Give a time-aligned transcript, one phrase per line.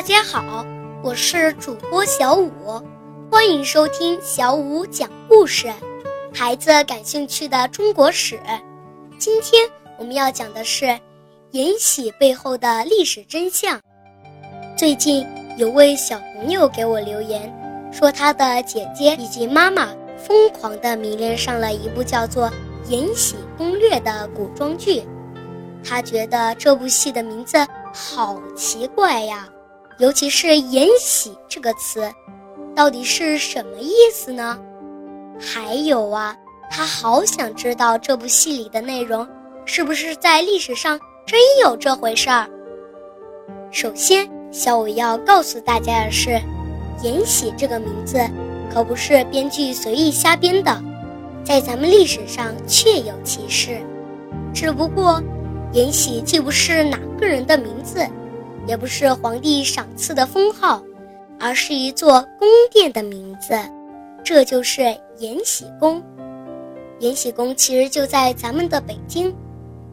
[0.00, 0.64] 大家好，
[1.02, 2.50] 我是主播小五，
[3.30, 5.70] 欢迎收听小五讲故事。
[6.32, 8.40] 孩子感兴趣的中国史，
[9.18, 9.68] 今天
[9.98, 10.98] 我们要讲的是
[11.50, 13.78] 延禧背后的历史真相。
[14.74, 15.26] 最近
[15.58, 17.52] 有位小朋友给我留言，
[17.92, 22.48] 说他的姐姐以及妈妈疯狂地迷恋上了一部叫做
[22.88, 25.02] 《延禧攻略》的古装剧，
[25.84, 27.58] 他觉得这部戏的名字
[27.92, 29.46] 好奇怪呀。
[30.00, 32.10] 尤其是“延禧”这个词，
[32.74, 34.58] 到底是什么意思呢？
[35.38, 36.34] 还有啊，
[36.70, 39.28] 他好想知道这部戏里的内容
[39.66, 42.48] 是不是在历史上真有这回事儿。
[43.70, 46.40] 首先，小伟要告诉大家的是
[47.04, 48.18] ，“延禧”这个名字
[48.72, 50.82] 可不是编剧随意瞎编的，
[51.44, 53.78] 在咱们历史上确有其事。
[54.54, 55.22] 只不过，
[55.74, 58.02] 延禧既不是哪个人的名字。
[58.66, 60.82] 也不是皇帝赏赐的封号，
[61.38, 63.54] 而是一座宫殿的名字，
[64.22, 64.82] 这就是
[65.18, 66.02] 延禧宫。
[66.98, 69.34] 延禧宫其实就在咱们的北京，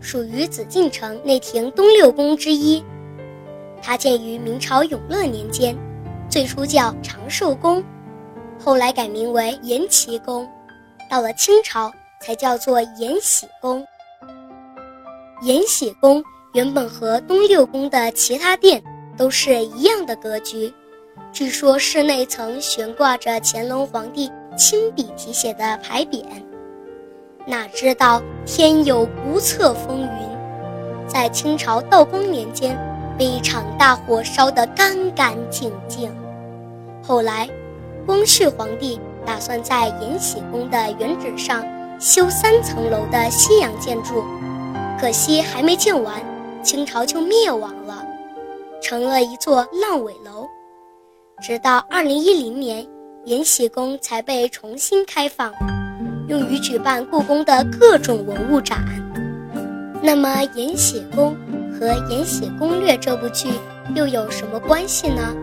[0.00, 2.84] 属于紫禁城内廷东六宫之一。
[3.80, 5.76] 它建于明朝永乐年间，
[6.28, 7.82] 最初叫长寿宫，
[8.58, 10.48] 后来改名为延禧宫，
[11.08, 13.86] 到了清朝才叫做延禧宫。
[15.42, 16.24] 延禧宫。
[16.52, 18.82] 原本和东六宫的其他殿
[19.16, 20.72] 都是一样的格局，
[21.32, 26.24] 据说室内曾悬挂着乾隆皇帝亲笔题写的牌匾。
[27.46, 32.76] 哪知道天有不测风云，在清朝道光年间
[33.18, 36.10] 被一场大火烧得干干净净。
[37.02, 37.48] 后来，
[38.06, 41.64] 光绪皇帝打算在延禧宫的原址上
[42.00, 44.24] 修三层楼的西洋建筑，
[44.98, 46.20] 可惜还没建完。
[46.66, 48.04] 清朝就灭亡了，
[48.82, 50.44] 成了一座烂尾楼。
[51.40, 52.84] 直到二零一零年，
[53.24, 55.52] 延禧宫才被重新开放，
[56.26, 58.84] 用于举办故宫的各种文物展。
[60.02, 61.36] 那么，《延禧宫》
[61.78, 63.48] 和《延禧攻略》这部剧
[63.94, 65.36] 又有什么关系呢？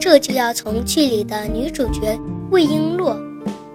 [0.00, 2.16] 这就要从剧里的女主角
[2.52, 3.16] 魏璎珞，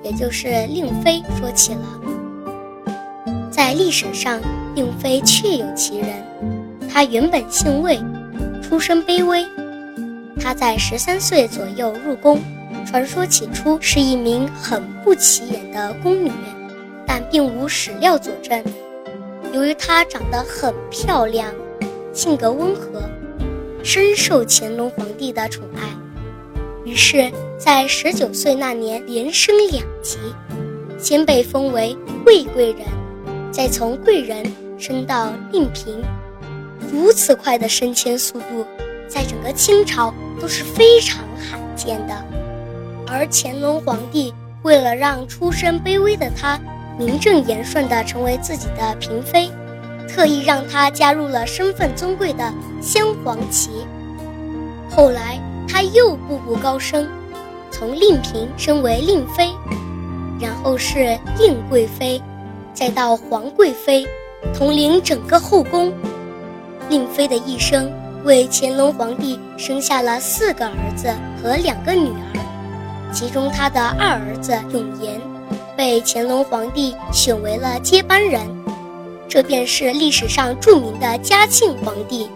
[0.03, 2.01] 也就是令妃说起了。
[3.51, 4.39] 在历史上，
[4.73, 6.24] 令妃确有其人。
[6.95, 7.99] 她原本姓魏，
[8.63, 9.45] 出身卑微。
[10.39, 12.39] 她在十三岁左右入宫，
[12.87, 16.31] 传说起初是一名很不起眼的宫女，
[17.05, 18.63] 但并无史料佐证。
[19.51, 21.53] 由于她长得很漂亮，
[22.13, 23.01] 性格温和，
[23.83, 25.81] 深受乾隆皇帝的宠爱，
[26.85, 30.17] 于是，在十九岁那年连升两级，
[30.97, 31.93] 先被封为
[32.25, 32.87] 魏贵人。
[33.51, 36.01] 再从贵人升到令嫔，
[36.91, 38.65] 如此快的升迁速度，
[39.07, 42.15] 在整个清朝都是非常罕见的。
[43.07, 46.59] 而乾隆皇帝为了让出身卑微的他
[46.97, 49.49] 名正言顺地成为自己的嫔妃，
[50.07, 53.69] 特意让她加入了身份尊贵的镶黄旗。
[54.89, 57.07] 后来他又步步高升，
[57.69, 59.51] 从令嫔升为令妃，
[60.39, 62.21] 然后是令贵妃。
[62.73, 64.05] 再到皇贵妃，
[64.53, 65.93] 统领整个后宫。
[66.89, 67.91] 令妃的一生
[68.23, 75.19] 为乾隆皇帝生下了四个儿子和两个女儿，其中她的二儿子永琰
[75.75, 78.41] 被乾隆皇帝选为了接班人，
[79.27, 82.29] 这便是历史上著名的嘉庆皇帝。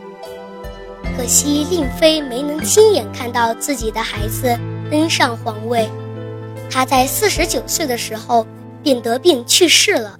[1.18, 4.58] 可惜令妃没能亲眼看到自己的孩子
[4.90, 5.90] 登上皇位，
[6.72, 8.46] 她在四十九岁的时候
[8.82, 10.18] 便得病去世了。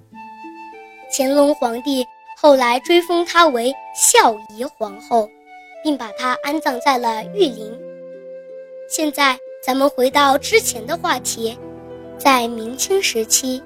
[1.16, 2.06] 乾隆皇帝
[2.38, 5.30] 后来追封她为孝仪皇后，
[5.84, 7.70] 并把她安葬在了玉林。
[8.88, 11.60] 现在咱们回到之前的话题，
[12.18, 13.62] 在明清时期，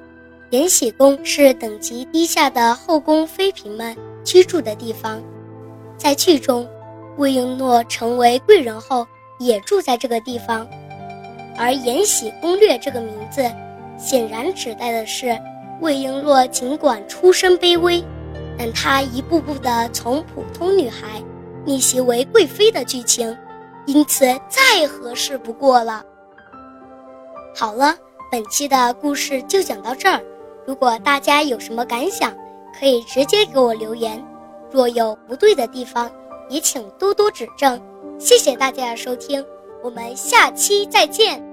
[0.50, 3.96] 延禧宫是等级低下的后宫妃嫔们
[4.26, 5.22] 居住的地方。
[6.00, 6.68] 在剧中，
[7.18, 9.06] 魏璎珞成为贵人后
[9.38, 10.68] 也住在这个地方，
[11.56, 13.48] 而《延禧攻略》这个名字，
[14.00, 15.40] 显然指代的是。
[15.82, 18.02] 魏璎珞尽管出身卑微，
[18.58, 21.22] 但她一步步的从普通女孩
[21.66, 23.36] 逆袭为贵妃的剧情，
[23.86, 26.04] 因此再合适不过了。
[27.56, 27.96] 好了，
[28.32, 30.22] 本期的故事就讲到这儿。
[30.66, 32.34] 如果大家有什么感想，
[32.80, 34.24] 可以直接给我留言。
[34.72, 36.12] 若有不对的地方，
[36.50, 37.80] 也请多多指正。
[38.18, 39.46] 谢谢大家的收听，
[39.84, 41.53] 我们下期再见。